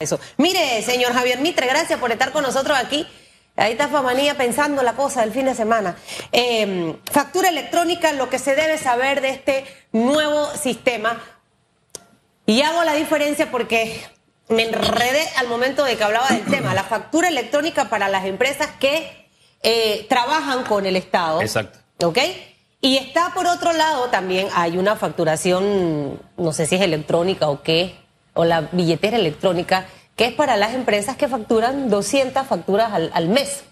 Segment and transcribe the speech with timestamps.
[0.00, 0.20] Eso.
[0.36, 3.04] Mire, señor Javier Mitre, gracias por estar con nosotros aquí.
[3.56, 5.96] Ahí está Famanía pensando la cosa del fin de semana.
[6.30, 11.20] Eh, factura electrónica, lo que se debe saber de este nuevo sistema.
[12.46, 14.00] Y hago la diferencia porque
[14.48, 16.74] me enredé al momento de que hablaba del tema.
[16.74, 19.28] La factura electrónica para las empresas que
[19.64, 21.42] eh, trabajan con el Estado.
[21.42, 21.80] Exacto.
[22.06, 22.18] ¿Ok?
[22.80, 27.64] Y está por otro lado también, hay una facturación, no sé si es electrónica o
[27.64, 27.96] qué,
[28.38, 33.28] o la billetera electrónica, que es para las empresas que facturan 200 facturas al, al
[33.28, 33.64] mes.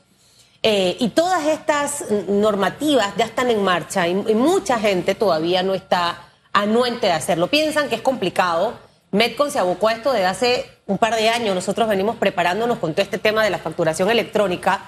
[0.65, 5.74] Eh, y todas estas normativas ya están en marcha y, y, mucha gente todavía no
[5.74, 6.19] está
[6.52, 7.47] anuente de hacerlo.
[7.47, 8.74] Piensan que es complicado.
[9.12, 11.55] Medcon se abocó a esto desde hace un par de años.
[11.55, 14.80] Nosotros venimos preparándonos con todo este tema de la facturación electrónica.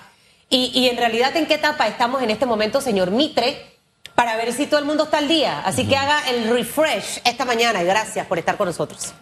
[0.51, 3.77] Y, y en realidad, ¿en qué etapa estamos en este momento, señor Mitre?
[4.17, 5.61] Para ver si todo el mundo está al día.
[5.61, 5.89] Así uh -huh.
[5.89, 9.15] que haga el refresh esta mañana y gracias por estar con nosotros.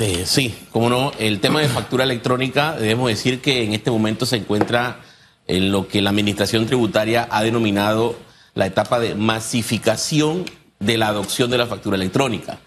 [0.00, 4.24] Sí, sí, como no, el tema de factura electrónica, debemos decir que en este momento
[4.24, 5.02] se encuentra
[5.46, 8.16] en lo que la Administración Tributaria ha denominado
[8.54, 10.46] la etapa de masificación
[10.78, 12.60] de la adopción de la factura electrónica.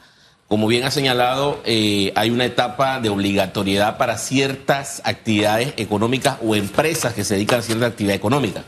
[0.48, 6.53] Como bien ha señalado, eh, hay una etapa de obligatoriedad para ciertas actividades económicas o
[6.53, 8.64] empresas que se dedican a cierta actividad económica.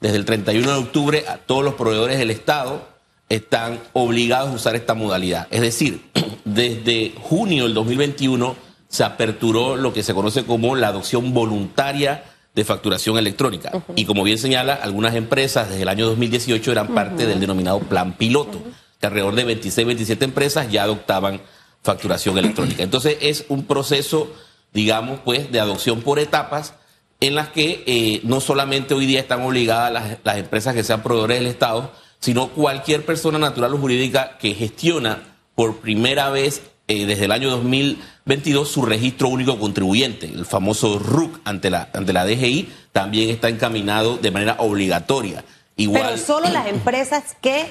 [0.00, 2.97] Desde el 31 de octubre, a todos los proveedores del Estado
[3.28, 5.46] están obligados a usar esta modalidad.
[5.50, 6.02] Es decir,
[6.44, 8.56] desde junio del 2021
[8.88, 13.70] se aperturó lo que se conoce como la adopción voluntaria de facturación electrónica.
[13.72, 13.92] Uh -huh.
[13.96, 17.30] Y como bien señala, algunas empresas desde el año 2018 eran parte uh -huh.
[17.30, 18.72] del denominado plan piloto, uh -huh.
[19.00, 21.40] que alrededor de 26, 27 empresas ya adoptaban
[21.82, 22.82] facturación electrónica.
[22.82, 24.32] Entonces es un proceso,
[24.72, 26.74] digamos, pues, de adopción por etapas
[27.20, 31.02] en las que eh, no solamente hoy día están obligadas las, las empresas que sean
[31.02, 35.22] proveedores del Estado, sino cualquier persona natural o jurídica que gestiona
[35.54, 41.40] por primera vez eh, desde el año 2022 su registro único contribuyente, el famoso RUC
[41.44, 45.44] ante la, ante la DGI, también está encaminado de manera obligatoria.
[45.76, 47.70] Igual, Pero solo las empresas que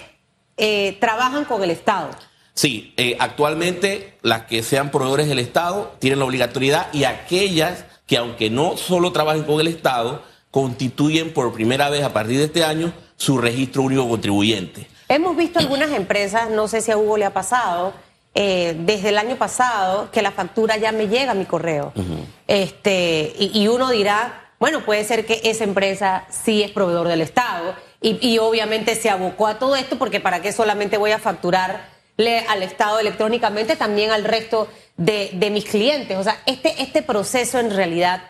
[0.56, 2.10] eh, trabajan con el Estado.
[2.54, 8.18] Sí, eh, actualmente las que sean proveedores del Estado tienen la obligatoriedad y aquellas que
[8.18, 12.64] aunque no solo trabajen con el Estado, constituyen por primera vez a partir de este
[12.64, 14.88] año su registro único contribuyente.
[15.10, 17.94] Hemos visto algunas empresas, no sé si a Hugo le ha pasado,
[18.36, 21.92] eh, desde el año pasado, que la factura ya me llega a mi correo.
[21.96, 22.26] Uh -huh.
[22.48, 27.22] este, y, y, uno dirá, bueno, puede ser que esa empresa sí es proveedor del
[27.22, 31.20] Estado y, y, obviamente se abocó a todo esto porque para qué solamente voy a
[31.20, 34.68] facturarle al Estado electrónicamente, también al resto
[34.98, 36.16] de, de mis clientes.
[36.18, 38.22] O sea, este, este proceso en realidad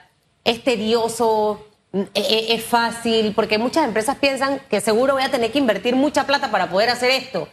[0.45, 1.67] es tedioso,
[2.13, 6.51] es fácil, porque muchas empresas piensan que seguro voy a tener que invertir mucha plata
[6.51, 7.47] para poder hacer esto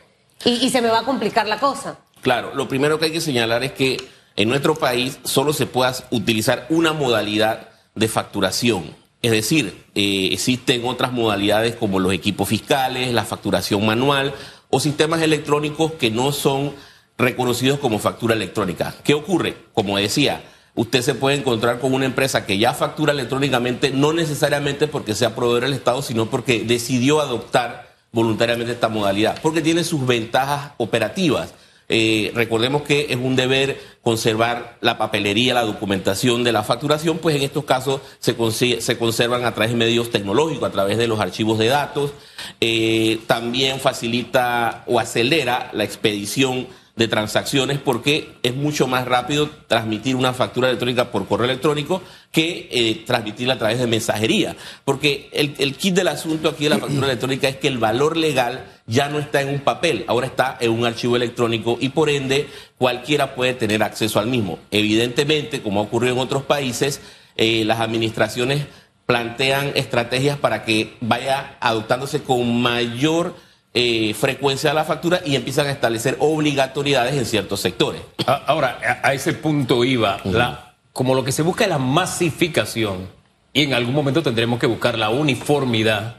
[0.45, 1.99] y, se me va a complicar la cosa.
[2.21, 3.97] Claro, lo primero que hay que señalar es que
[4.37, 8.97] en nuestro país solo se pueda utilizar una modalidad de facturación.
[9.23, 14.35] Es decir, eh, existen otras modalidades como los equipos fiscales, la facturación manual
[14.69, 16.75] o sistemas electrónicos que no son
[17.17, 18.95] reconocidos como factura electrónica.
[19.05, 19.57] ¿Qué ocurre?
[19.73, 20.43] Como decía,
[20.75, 25.35] usted se puede encontrar con una empresa que ya factura electrónicamente, no necesariamente porque sea
[25.35, 31.55] proveedor del Estado, sino porque decidió adoptar voluntariamente esta modalidad, porque tiene sus ventajas operativas.
[31.89, 37.37] Eh, recordemos que es un deber conservar la papelería, la documentación de la facturación, pues
[37.37, 41.21] en estos casos se, se conservan a través de medios tecnológicos, a través de los
[41.21, 42.13] archivos de datos.
[42.61, 50.15] Eh, también facilita o acelera la expedición de transacciones porque es mucho más rápido transmitir
[50.15, 54.55] una factura electrónica por correo electrónico que eh, transmitirla a través de mensajería.
[54.85, 58.17] Porque el, el, kit del asunto aquí de la factura electrónica es que el valor
[58.17, 62.11] legal ya no está en un papel, ahora está en un archivo electrónico y por
[62.11, 64.61] ende cualquiera puede tener acceso al mismo.
[64.71, 67.01] Evidentemente, como ha ocurrido en otros países,
[67.37, 68.67] eh, las administraciones
[69.07, 73.35] plantean estrategias para que vaya adoptándose con mayor
[73.77, 78.03] eh, frecuencia de la factura y empiezan a establecer obligatoriedades en ciertos sectores.
[78.25, 80.33] Ahora, a, ese punto iba, uh -huh.
[80.33, 83.09] la, como lo que se busca es la masificación
[83.53, 86.19] y en algún momento tendremos que buscar la uniformidad,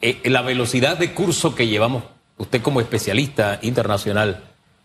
[0.00, 2.04] eh, la velocidad de curso que llevamos,
[2.36, 4.44] usted como especialista internacional,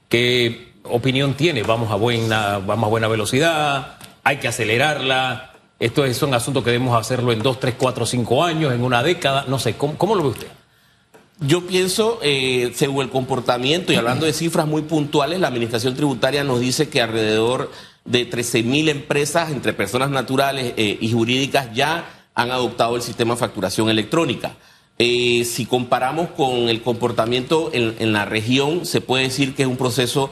[0.10, 1.62] ¿qué opinión tiene?
[1.62, 3.98] ¿Vamos a buena, vamos a buena velocidad?
[4.24, 5.52] ¿Hay que acelerarla?
[5.80, 9.46] Estos son asuntos que debemos hacerlo en dos, tres, cuatro, cinco años, en una década,
[9.48, 10.48] no sé, ¿cómo, cómo lo ve usted?
[11.44, 16.44] Yo pienso, eh, según el comportamiento y hablando de cifras muy puntuales, la Administración Tributaria
[16.44, 17.72] nos dice que alrededor
[18.06, 23.34] de 13 mil empresas entre personas naturales eh, y jurídicas ya han adoptado el sistema
[23.34, 24.56] de facturación electrónica.
[25.00, 29.78] Eh, si comparamos con el comportamiento en, la región, se puede decir que es un
[29.78, 30.30] proceso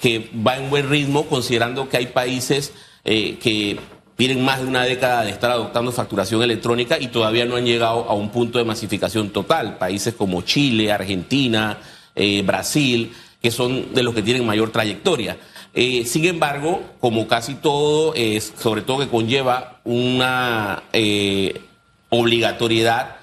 [0.00, 2.72] que va en buen ritmo, considerando que hay países
[3.04, 3.78] que
[4.18, 8.04] tienen más de una década de estar adoptando facturación electrónica y todavía no han llegado
[8.10, 9.78] a un punto de masificación total.
[9.78, 11.78] Países como Chile, Argentina,
[12.16, 15.36] eh, Brasil, que son de los que tienen mayor trayectoria.
[15.72, 18.12] Eh, sin embargo, como casi todo,
[18.60, 21.60] sobre todo que conlleva una eh,
[22.08, 23.18] obligatoriedad,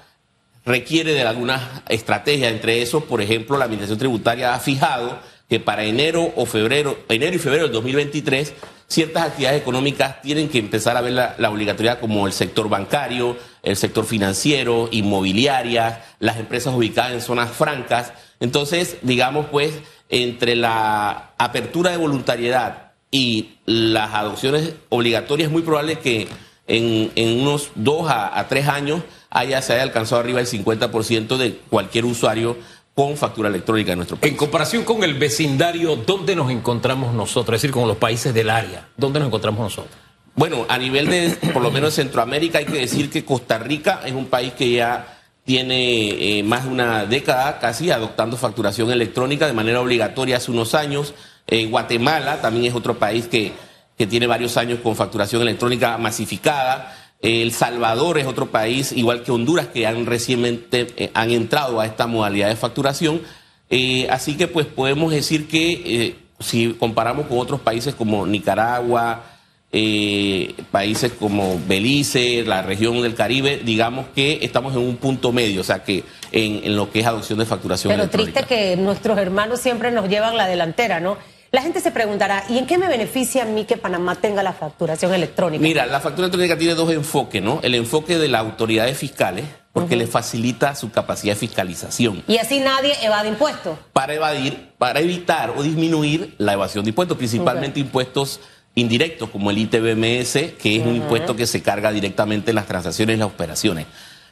[0.64, 1.60] requiere de algunas
[1.90, 2.50] estrategias.
[2.50, 7.36] Entre esos, por ejemplo, la Administración Tributaria ha fijado que para enero o febrero, enero
[7.36, 8.54] y febrero del 2023,
[8.88, 13.76] ciertas actividades económicas tienen que empezar a ver la, obligatoriedad como el sector bancario, el
[13.76, 18.12] sector financiero, inmobiliaria, las empresas ubicadas en zonas francas.
[18.40, 19.72] Entonces, digamos pues,
[20.08, 26.28] entre la apertura de voluntariedad y las adopciones obligatorias, es muy probable que
[26.66, 31.36] en, en unos dos a, a, tres años haya, se haya alcanzado arriba el 50%
[31.36, 32.56] de cualquier usuario
[32.96, 34.32] con factura electrónica en nuestro país.
[34.32, 37.56] En comparación con el vecindario, ¿dónde nos encontramos nosotros?
[37.56, 39.94] Es decir, con los países del área, ¿dónde nos encontramos nosotros?
[40.34, 44.12] Bueno, a nivel de, por lo menos Centroamérica, hay que decir que Costa Rica es
[44.12, 49.52] un país que ya tiene eh, más de una década casi adoptando facturación electrónica de
[49.52, 51.12] manera obligatoria hace unos años.
[51.48, 53.52] Eh, Guatemala también es otro país que,
[53.98, 57.05] que tiene varios años con facturación electrónica masificada.
[57.22, 61.86] El Salvador es otro país, igual que Honduras, que han recientemente eh, han entrado a
[61.86, 63.22] esta modalidad de facturación.
[63.70, 69.24] Eh, así que pues podemos decir que eh, si comparamos con otros países como Nicaragua,
[69.72, 75.60] eh, países como Belice, la región del Caribe, digamos que estamos en un punto medio,
[75.60, 79.18] o sea que en, en lo que es adopción de facturación Pero triste que nuestros
[79.18, 81.18] hermanos siempre nos llevan la delantera, ¿no?
[81.52, 84.52] La gente se preguntará, ¿y en qué me beneficia a mí que Panamá tenga la
[84.52, 85.62] facturación electrónica?
[85.62, 87.60] Mira, la factura electrónica tiene dos enfoques, ¿no?
[87.62, 90.02] El enfoque de las autoridades fiscales, porque uh -huh.
[90.02, 92.24] le facilita su capacidad de fiscalización.
[92.26, 93.78] Y así nadie evade impuestos.
[93.92, 97.82] Para evadir, para evitar o disminuir la evasión de impuestos, principalmente okay.
[97.82, 98.40] impuestos
[98.74, 100.88] indirectos, como el ITBMS, que es uh -huh.
[100.88, 103.86] un impuesto que se carga directamente en las transacciones y las operaciones.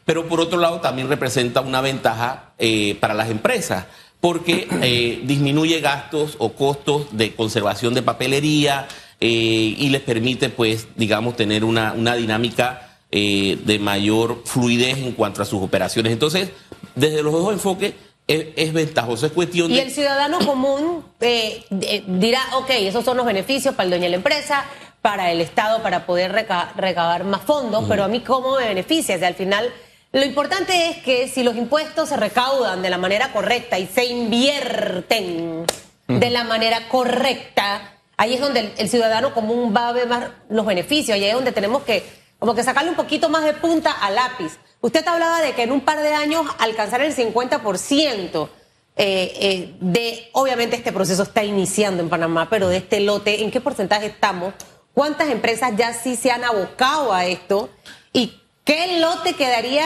[0.05, 3.87] Pero por otro lado, también representa una ventaja eh, para las empresas
[4.25, 8.89] porque eh, disminuye gastos o costos de conservación de papelería
[9.21, 15.13] eh, y les permite, pues, digamos, tener una, una dinámica eh, de mayor fluidez en
[15.13, 16.11] cuanto a sus operaciones.
[16.11, 16.49] Entonces,
[16.95, 17.93] desde los dos enfoques
[18.27, 19.83] es, es ventajoso, es cuestión y de...
[19.83, 24.65] el ciudadano común dirá, ok, esos son los beneficios para el dueño de la empresa,
[25.03, 27.89] para el Estado, para poder reca recabar más fondos, uh -huh.
[27.91, 29.71] pero a mí cómo me beneficia, o sea, al final
[30.15, 34.07] lo importante es que si los impuestos se recaudan de la manera correcta y se
[34.07, 35.67] invierten
[36.09, 40.31] de la manera correcta, ahí es donde el, el, ciudadano común va a ver más
[40.49, 42.03] los beneficios, ahí es donde tenemos que
[42.39, 44.59] como que sacarle un poquito más de punta al lápiz.
[44.81, 48.49] Usted hablaba de que en un par de años alcanzar el 50%
[48.97, 53.51] eh, eh, de, obviamente este proceso está iniciando en Panamá, pero de este lote, ¿en
[53.51, 54.55] qué porcentaje estamos?
[54.93, 57.71] ¿Cuántas empresas ya sí se han abocado a esto?
[58.13, 59.85] ¿Y ¿Qué lote quedaría?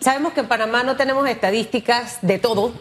[0.00, 2.72] Sabemos que en Panamá no tenemos estadísticas de todo.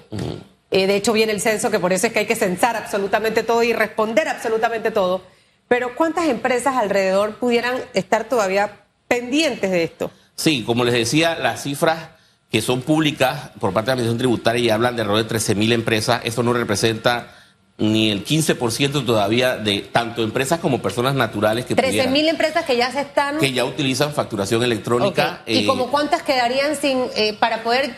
[0.71, 3.43] Eh, de hecho, viene el censo, que por eso es que hay que censar absolutamente
[3.43, 5.21] todo y responder absolutamente todo.
[5.67, 10.11] Pero ¿cuántas empresas alrededor pudieran estar todavía pendientes de esto?
[10.35, 12.09] Sí, como les decía, las cifras
[12.51, 15.55] que son públicas por parte de la Administración Tributaria y hablan de alrededor de 13
[15.55, 17.35] mil empresas, eso no representa
[17.77, 22.77] ni el 15% todavía de tanto empresas como personas naturales que 13 mil empresas que
[22.77, 25.57] ya se están que ya utilizan facturación electrónica okay.
[25.57, 27.95] y eh, como cuántas quedarían sin eh, para poder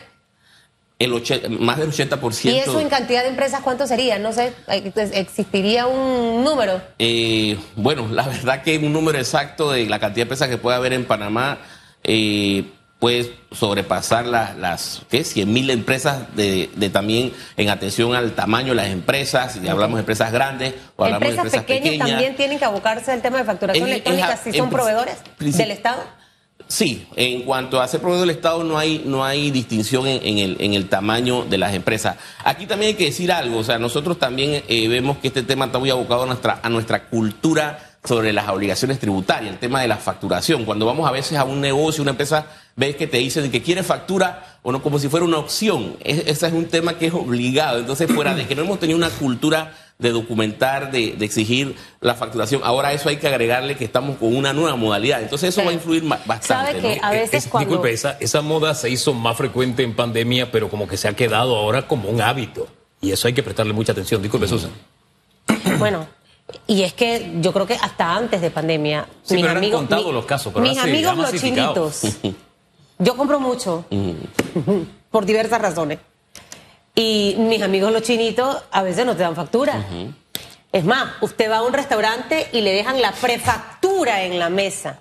[0.98, 1.12] el
[1.60, 2.46] más del 80%.
[2.46, 4.18] ¿Y eso en cantidad de empresas cuánto sería?
[4.18, 4.54] No sé,
[5.14, 6.82] ¿existiría un número?
[7.00, 10.78] Eh, bueno, la verdad que un número exacto de la cantidad de empresas que puede
[10.78, 11.58] haber en Panamá
[12.04, 12.64] eh,
[13.00, 15.24] puede sobrepasar las, las ¿qué?
[15.24, 19.96] 100 mil empresas de, de, también en atención al tamaño de las empresas, si hablamos
[19.98, 22.08] de empresas grandes o hablamos empresas de empresas pequeñas, pequeñas.
[22.10, 25.72] también tienen que abocarse al tema de facturación En- electrónica en- si son proveedores del
[25.72, 26.04] Estado.
[26.68, 30.38] Sí, en cuanto a ser proveedor del Estado no hay, no hay distinción en, en
[30.40, 32.16] el, en el tamaño de las empresas.
[32.44, 35.66] Aquí también hay que decir algo, o sea, nosotros también eh, vemos que este tema
[35.66, 39.88] está muy abocado a nuestra, a nuestra cultura sobre las obligaciones tributarias, el tema de
[39.88, 40.64] la facturación.
[40.66, 43.84] Cuando vamos a veces a un negocio, una empresa, ves que te dicen que quiere
[43.84, 45.96] factura o no, como si fuera una opción.
[46.04, 47.80] Es- ese es un tema que es obligado.
[47.80, 52.16] Entonces, fuera de que no hemos tenido una cultura de documentar, de, de exigir la
[52.16, 55.22] facturación, ahora eso hay que agregarle que estamos con una nueva modalidad.
[55.22, 55.66] Entonces, eso Sí.
[55.66, 56.48] va a influir bastante.
[56.48, 57.08] Sabe que ¿no?
[57.08, 57.70] a veces Es- cuando...
[57.70, 61.14] Disculpe, esa, esa moda se hizo más frecuente en pandemia, pero como que se ha
[61.16, 62.68] quedado ahora como un hábito.
[63.00, 64.22] Y eso hay que prestarle mucha atención.
[64.22, 64.72] Disculpe, Susan.
[65.80, 66.08] Bueno,
[66.68, 69.80] y es que yo creo que hasta antes de pandemia, Sí, mis pero eran amigos,
[69.80, 72.02] contados mi- los casos, pero mis amigos los chinitos,
[73.00, 73.86] yo compro mucho
[75.12, 76.00] por diversas razones.
[76.96, 79.86] Y mis amigos los chinitos a veces no te dan factura.
[80.72, 85.00] Es más, usted va a un restaurante y le dejan la prefactura en la mesa.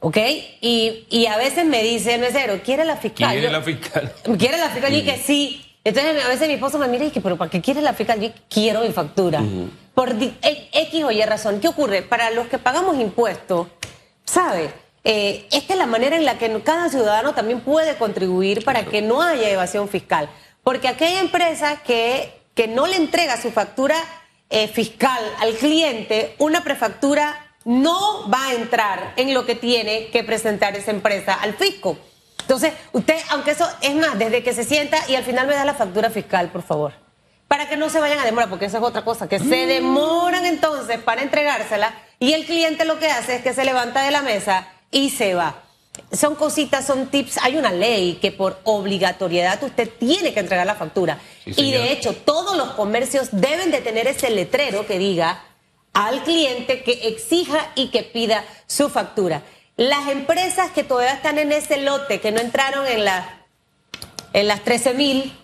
[0.00, 0.16] ¿Ok?
[0.60, 3.32] Y, y, a veces me dice el mesero, ¿quiere la fiscal?
[3.32, 4.12] ¿Quiere la fiscal?
[4.38, 4.94] ¿Quiere la fiscal?
[4.94, 5.64] Y que sí.
[5.84, 8.20] Entonces a veces mi esposo me mira y dice, ¿pero para qué quiere la fiscal?
[8.20, 9.42] Yo quiero mi factura.
[9.94, 11.60] Por X o Y razón.
[11.60, 12.02] ¿Qué ocurre?
[12.02, 13.66] Para los que pagamos impuestos,
[14.24, 14.72] ¿sabe?
[15.04, 19.02] Eh, esta es la manera en la que cada ciudadano también puede contribuir para que
[19.02, 20.28] no haya evasión fiscal.
[20.62, 23.96] Porque aquella empresa que, que no le entrega su factura
[24.48, 30.24] eh, fiscal al cliente, una prefactura no va a entrar en lo que tiene que
[30.24, 31.96] presentar esa empresa al fisco.
[32.40, 35.64] Entonces, usted, aunque eso es más, desde que se sienta y al final me da
[35.64, 36.92] la factura fiscal, por favor.
[37.48, 40.44] Para que no se vayan a demorar, porque eso es otra cosa, que se demoran
[40.46, 44.22] entonces para entregársela y el cliente lo que hace es que se levanta de la
[44.22, 45.64] mesa y se va.
[46.12, 47.38] Son cositas, son tips.
[47.42, 51.18] Hay una ley que por obligatoriedad usted tiene que entregar la factura.
[51.44, 55.44] y de hecho, todos los comercios deben de tener ese letrero que diga
[55.92, 59.42] al cliente que exija y que pida su factura.
[59.76, 63.46] Las empresas que todavía están en ese lote, que no entraron en, la,
[64.32, 65.36] en las 13 mil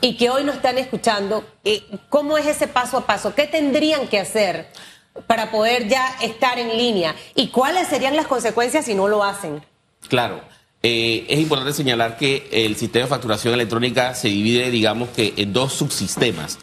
[0.00, 3.34] y que hoy no están escuchando, eh, ¿cómo es ese paso a paso?
[3.34, 4.68] ¿Qué tendrían que hacer
[5.26, 7.14] para poder ya estar en línea?
[7.34, 9.62] ¿Y cuáles serían las consecuencias si no lo hacen?
[10.08, 10.40] Claro.
[10.86, 15.54] Eh, es importante señalar que el sistema de facturación electrónica se divide, digamos que, en
[15.54, 16.58] dos subsistemas.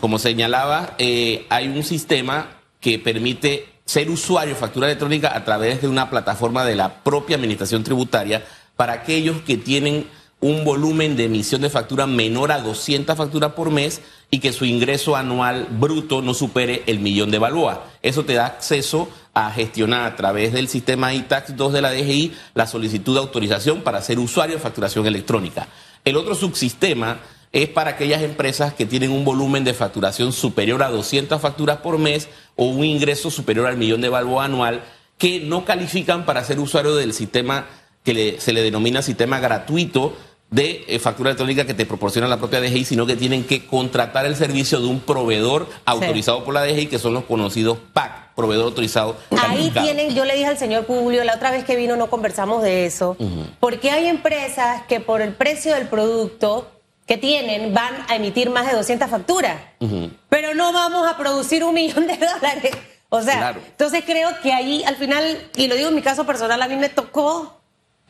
[0.00, 5.82] Como señalaba, eh, hay un sistema que permite ser usuario de factura electrónica a través
[5.82, 8.44] de una plataforma de la propia Administración Tributaria
[8.76, 10.06] para aquellos que tienen
[10.46, 14.00] un volumen de emisión de factura menor a 200 facturas por mes
[14.30, 17.86] y que su ingreso anual bruto no supere el millón de balboa.
[18.00, 22.32] Eso te da acceso a gestionar a través del sistema ITAX 2 de la DGI
[22.54, 25.66] la solicitud de autorización para ser usuario de facturación electrónica.
[26.04, 27.18] El otro subsistema
[27.52, 31.98] es para aquellas empresas que tienen un volumen de facturación superior a 200 facturas por
[31.98, 34.84] mes o un ingreso superior al millón de balboa anual
[35.18, 37.66] que no califican para ser usuario del sistema
[38.06, 40.16] que se le denomina sistema gratuito
[40.50, 44.26] de eh, factura electrónica que te proporciona la propia DGI, sino que tienen que contratar
[44.26, 48.66] el servicio de un proveedor autorizado por la DGI, que son los conocidos PAC, proveedor
[48.66, 49.16] autorizado.
[49.38, 52.62] Ahí tienen, yo le dije al señor Publio, la otra vez que vino no conversamos
[52.62, 53.16] de eso,
[53.58, 56.70] porque hay empresas que por el precio del producto
[57.06, 59.60] que tienen van a emitir más de 200 facturas,
[60.28, 62.76] pero no vamos a producir un millón de dólares.
[63.08, 66.60] O sea, entonces creo que ahí al final, y lo digo en mi caso personal,
[66.60, 67.60] a mí me tocó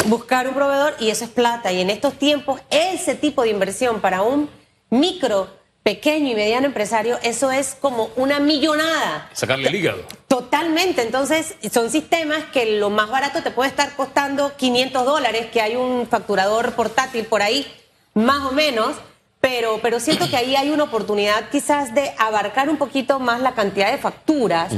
[0.07, 1.73] buscar un proveedor y eso es plata.
[1.73, 4.49] Y en estos tiempos, ese tipo de inversión para un
[4.91, 5.49] micro,
[5.83, 9.31] pequeño y mediano empresario, eso es como una millonada.
[9.33, 10.03] Sacarle el hígado.
[10.27, 11.03] Totalmente.
[11.03, 15.77] Entonces, son sistemas que lo más barato te puede estar costando 500 dólares, que hay
[15.77, 17.67] un facturador portátil por ahí
[18.15, 18.97] más o menos,
[19.41, 23.55] pero, pero siento que ahí hay una oportunidad quizás de abarcar un poquito más la
[23.55, 24.73] cantidad de facturas,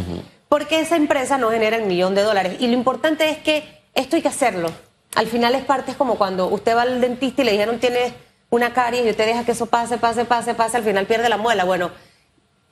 [0.50, 2.56] porque esa empresa no genera el millón de dólares.
[2.61, 4.70] Y lo importante es que esto hay que hacerlo.
[5.14, 8.14] Al final es parte, es como cuando usted va al dentista y le dijeron tiene
[8.50, 11.36] una caries y usted deja que eso pase, pase, pase, pase, al final pierde la
[11.36, 11.64] muela.
[11.64, 11.90] Bueno,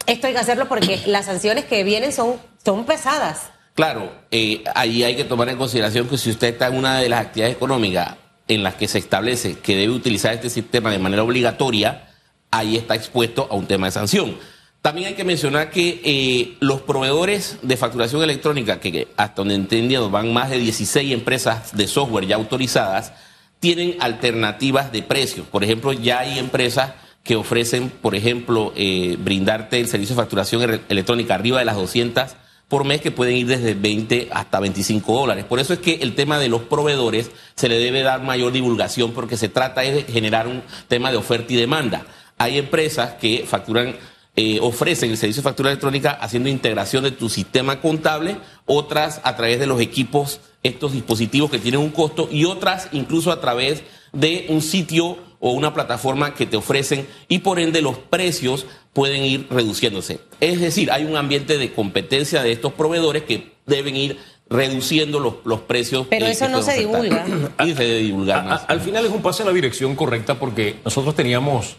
[0.07, 3.50] esto hay que hacerlo porque las sanciones que vienen son, son pesadas.
[3.75, 7.09] Claro, eh, ahí hay que tomar en consideración que si usted está en una de
[7.09, 8.16] las actividades económicas
[8.49, 12.09] en las que se establece que debe utilizar este sistema de manera obligatoria,
[12.50, 14.38] ahí está expuesto a un tema de sanción.
[14.87, 20.11] También hay que mencionar que eh, los proveedores de facturación electrónica, que hasta donde entendido
[20.11, 23.12] van más de 16 empresas de software ya autorizadas,
[23.59, 25.45] tienen alternativas de precios.
[25.49, 26.93] Por ejemplo, ya hay empresas
[27.25, 32.37] que ofrecen, por ejemplo, eh, brindarte el servicio de facturación electrónica arriba de las 200
[32.69, 35.45] por mes que pueden ir desde 20 hasta 25 dólares.
[35.47, 39.11] Por eso es que el tema de los proveedores se le debe dar mayor divulgación
[39.14, 42.07] porque se trata de generar un tema de oferta y demanda.
[42.38, 43.97] Hay empresas que facturan,
[44.37, 49.35] eh, ofrecen el servicio de factura electrónica haciendo integración de tu sistema contable, otras a
[49.35, 53.83] través de los equipos, estos dispositivos que tienen un costo y otras incluso a través
[54.12, 59.23] de un sitio o una plataforma que te ofrecen y por ende los precios pueden
[59.25, 60.21] ir reduciéndose.
[60.40, 65.35] Es decir, hay un ambiente de competencia de estos proveedores que deben ir reduciendo los,
[65.45, 66.07] los precios.
[66.09, 67.26] Pero eso no se divulga.
[67.64, 68.64] y se debe divulgar más.
[68.69, 71.76] al final es un paso en la dirección correcta porque nosotros teníamos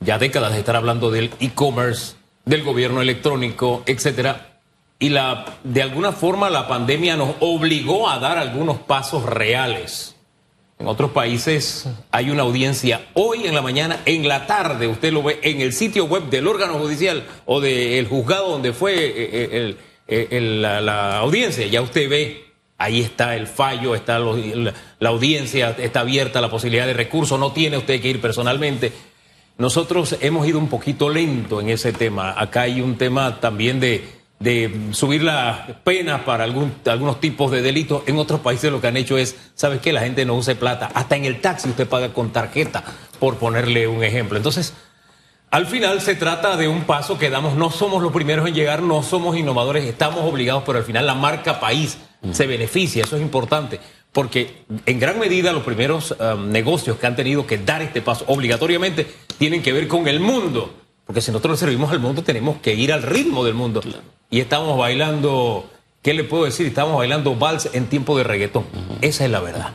[0.00, 4.60] ya décadas de estar hablando del e-commerce, del gobierno electrónico, etcétera.
[4.98, 10.16] Y la, de alguna forma la pandemia nos obligó a dar algunos pasos reales
[10.78, 15.22] en otros países hay una audiencia hoy en la mañana, en la tarde, usted lo
[15.22, 19.74] ve en el sitio web del órgano judicial o del juzgado donde fue eh,
[20.08, 21.66] eh, eh, la, audiencia.
[21.66, 22.44] Ya usted ve,
[22.76, 27.78] ahí está el fallo, está la, audiencia, está abierta la posibilidad de recurso, no tiene
[27.78, 28.92] usted que ir personalmente.
[29.58, 32.34] Nosotros hemos ido un poquito lento en ese tema.
[32.38, 34.06] Acá hay un tema también de,
[34.38, 38.02] de subir las penas para algún, algunos tipos de delitos.
[38.06, 39.92] En otros países lo que han hecho es, ¿sabes qué?
[39.92, 40.90] La gente no use plata.
[40.94, 42.84] Hasta en el taxi usted paga con tarjeta,
[43.18, 44.36] por ponerle un ejemplo.
[44.36, 44.74] Entonces,
[45.50, 47.54] al final se trata de un paso que damos.
[47.54, 51.14] No somos los primeros en llegar, no somos innovadores, estamos obligados, pero al final la
[51.14, 51.96] marca país
[52.32, 53.04] se beneficia.
[53.04, 53.80] Eso es importante
[54.16, 58.24] porque en gran medida los primeros um, negocios que han tenido que dar este paso
[58.28, 59.06] obligatoriamente
[59.36, 60.72] tienen que ver con el mundo,
[61.04, 63.82] porque si nosotros servimos al mundo tenemos que ir al ritmo del mundo.
[64.30, 65.68] Y estamos bailando,
[66.00, 66.66] ¿qué le puedo decir?
[66.66, 68.64] Estamos bailando vals en tiempo de reggaetón.
[69.02, 69.74] Esa es la verdad.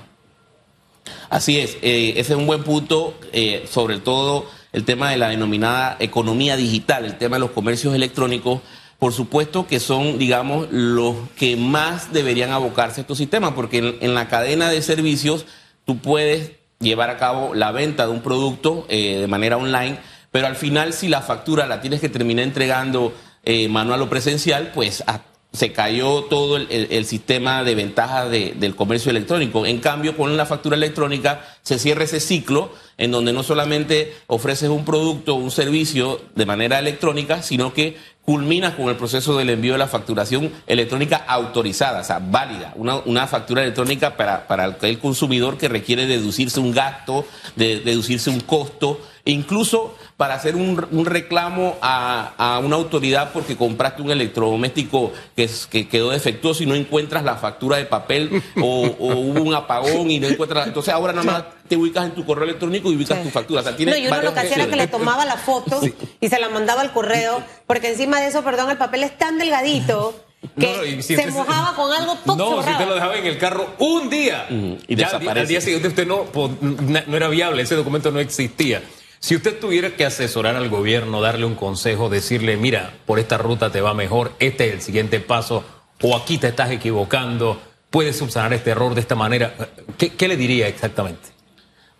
[1.29, 5.29] Así es, eh, ese es un buen punto, eh, sobre todo el tema de la
[5.29, 8.61] denominada economía digital, el tema de los comercios electrónicos
[9.01, 14.13] por supuesto que son, digamos, los que más deberían abocarse a estos sistemas, porque en,
[14.13, 15.47] la cadena de servicios
[15.85, 19.97] tú puedes llevar a cabo la venta de un producto eh, de manera online,
[20.29, 23.11] pero al final si la factura la tienes que terminar entregando
[23.43, 25.03] eh, manual o presencial, pues
[25.51, 29.65] se cayó todo el, sistema de ventajas del comercio electrónico.
[29.65, 34.69] En cambio, con la factura electrónica se cierra ese ciclo en donde no solamente ofreces
[34.69, 39.73] un producto un servicio de manera electrónica, sino que culminas con el proceso del envío
[39.73, 45.57] de la facturación electrónica autorizada, o sea, válida, una, factura electrónica para, para el consumidor
[45.57, 47.25] que requiere deducirse un gasto,
[47.55, 54.01] de, deducirse un costo, e incluso para hacer un, reclamo a, una autoridad porque compraste
[54.01, 59.41] un electrodoméstico que, que quedó defectuoso y no encuentras la factura de papel o, hubo
[59.41, 60.67] un apagón y no encuentras...
[60.67, 63.61] Entonces ahora nada más te ubicas en tu correo electrónico y ubicas tu factura.
[63.61, 65.79] O sea, no, y uno lo que hacía era que le tomaba la foto
[66.19, 69.37] y se la mandaba al correo porque encima de eso, perdón, el papel es tan
[69.37, 70.13] delgadito
[70.59, 74.09] que se mojaba con algo todo No, si usted lo dejaba en el carro un
[74.09, 76.25] día y ya al día siguiente usted no,
[76.59, 78.83] no era viable, ese documento no existía.
[79.19, 83.71] Si usted tuviera que asesorar al gobierno, darle un consejo, decirle, mira, por esta ruta
[83.71, 85.63] te va mejor, este es el siguiente paso,
[86.01, 89.53] o aquí te estás equivocando, puedes subsanar este error de esta manera,
[89.97, 91.29] ¿qué, le diría exactamente?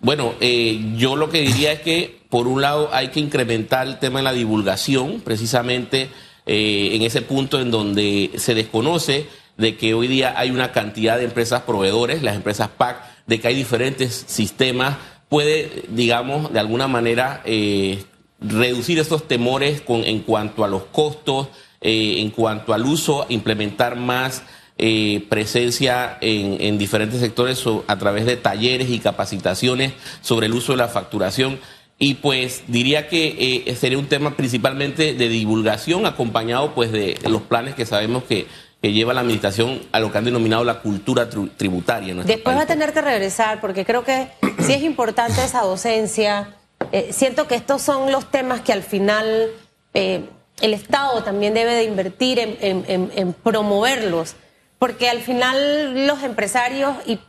[0.01, 3.99] Bueno, eh, yo lo que diría es que, por un lado, hay que incrementar el
[3.99, 6.09] tema de la divulgación, precisamente
[6.47, 11.17] eh, en ese punto en donde se desconoce de que hoy día hay una cantidad
[11.17, 14.97] de empresas proveedores, las empresas PAC, de que hay diferentes sistemas.
[15.29, 18.03] Puede, digamos, de alguna manera eh,
[18.39, 23.97] reducir esos temores con, en cuanto a los costos, eh, en cuanto al uso, implementar
[23.97, 24.41] más
[24.82, 30.80] eh, presencia en, diferentes sectores a través de talleres y capacitaciones sobre el uso de
[30.80, 31.60] la facturación.
[31.98, 37.76] Y pues diría que sería un tema principalmente de divulgación acompañado pues de los planes
[37.76, 38.48] que sabemos que
[38.82, 42.15] que lleva la administración a lo que han denominado la cultura tributaria.
[42.15, 46.56] Después va a tener que regresar porque creo que sí es importante esa docencia.
[46.91, 49.52] Eh, siento que estos son los temas que al final
[49.94, 50.22] eh,
[50.62, 54.36] el Estado también debe de invertir en, promoverlos,
[54.82, 57.20] porque al final los empresarios y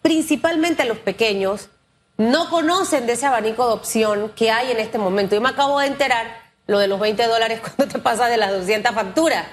[0.00, 1.68] principalmente los pequeños
[2.16, 5.34] no conocen de ese abanico de opción que hay en este momento.
[5.34, 8.50] Yo me acabo de enterar lo de los 20 dólares cuando te pasa de las
[8.52, 9.48] 200 facturas.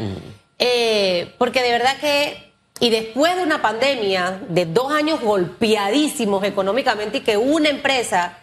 [0.58, 7.18] Eh, porque de verdad que, y después de una pandemia de dos años golpeadísimos económicamente
[7.18, 8.38] y que una empresa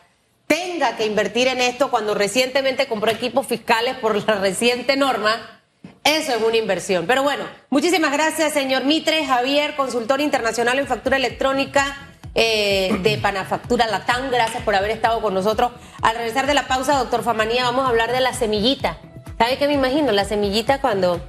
[0.46, 5.62] tenga que invertir en esto cuando recientemente compró equipos fiscales por la reciente norma,
[6.04, 7.06] eso es una inversión.
[7.06, 11.96] Pero bueno, muchísimas gracias, señor Mitre, Javier, consultor internacional en factura electrónica
[12.34, 14.30] eh, de Panafactura Latam.
[14.30, 15.72] Gracias por haber estado con nosotros.
[16.02, 18.98] Al regresar de la pausa, doctor Famanía, vamos a hablar de la semillita.
[19.38, 20.12] ¿Sabe qué me imagino?
[20.12, 21.20] La semillita cuando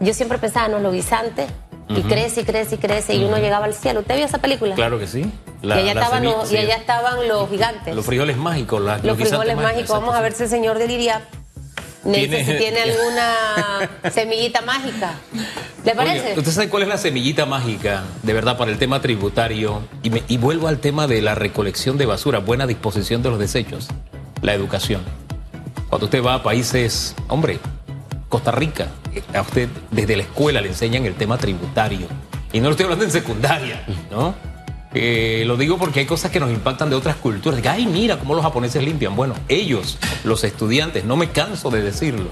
[0.00, 1.46] yo siempre pensaba, no, lo guisante,
[1.88, 4.00] y crece y crece y crece, y uno llegaba al cielo.
[4.00, 4.74] ¿Usted vio esa película?
[4.74, 5.24] Claro que sí.
[5.62, 7.94] y, allá estaban los, y, allá estaban los, gigantes.
[7.94, 8.82] Los frijoles mágicos.
[9.02, 9.88] los frijoles mágicos.
[9.88, 11.22] Vamos a ver si el señor de Liria
[12.12, 12.44] ¿Tiene?
[12.44, 15.14] si tiene alguna semillita mágica.
[15.84, 16.38] ¿Le parece?
[16.38, 19.82] ¿Usted sabe cuál es la semillita mágica, de verdad, para el tema tributario?
[20.02, 23.38] Y, me, y vuelvo al tema de la recolección de basura, buena disposición de los
[23.38, 23.88] desechos,
[24.42, 25.02] la educación.
[25.88, 27.58] Cuando usted va a países, hombre,
[28.28, 28.88] Costa Rica,
[29.34, 32.08] a usted desde la escuela le enseñan el tema tributario.
[32.52, 34.34] Y no lo estoy hablando en secundaria, ¿no?
[34.94, 37.60] Eh, lo digo porque hay cosas que nos impactan de otras culturas.
[37.66, 39.16] Ay, mira cómo los japoneses limpian.
[39.16, 42.30] Bueno, ellos, los estudiantes, no me canso de decirlo.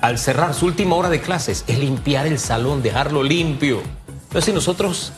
[0.00, 3.82] Al cerrar su última hora de clases es limpiar el salón, dejarlo limpio.
[4.08, 5.12] Entonces, si nosotros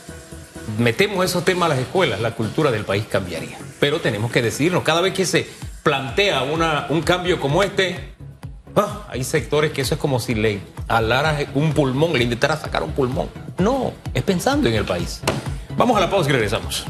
[0.77, 3.57] metemos esos temas a las escuelas, la cultura del país cambiaría.
[3.79, 5.47] Pero tenemos que decirnos, cada vez que se
[5.81, 8.15] plantea una, un cambio como este,
[8.77, 10.59] Ah, hay sectores que eso es como si le
[10.89, 13.29] alaras un pulmón, le sacar un pulmón.
[13.57, 15.21] No, es pensando en el país.
[15.77, 16.85] Vamos a la pausa y regresamos.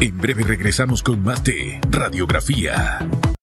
[0.00, 2.98] En breve regresamos con más de Radiografía.